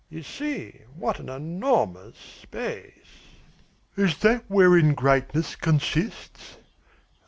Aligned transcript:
You 0.09 0.23
see 0.23 0.81
what 0.97 1.19
an 1.19 1.29
enormous 1.29 2.17
space." 2.17 3.37
"Is 3.95 4.17
that 4.21 4.43
wherein 4.47 4.95
greatness 4.95 5.55
consists?" 5.55 6.57